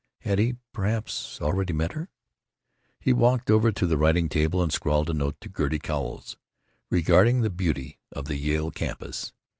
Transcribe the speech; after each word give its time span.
Had 0.21 0.39
he, 0.39 0.55
perhaps, 0.73 1.39
already 1.41 1.73
met 1.73 1.91
her? 1.91 2.09
He 2.99 3.13
walked 3.13 3.51
over 3.51 3.71
to 3.71 3.85
the 3.85 3.99
writing 3.99 4.29
table 4.29 4.63
and 4.63 4.73
scrawled 4.73 5.11
a 5.11 5.13
note 5.13 5.39
to 5.41 5.47
Gertie 5.47 5.77
Cowles—regarding 5.77 7.41
the 7.41 7.51
beauty 7.51 7.99
of 8.11 8.25
the 8.25 8.37
Yale 8.37 8.71
campus. 8.71 9.31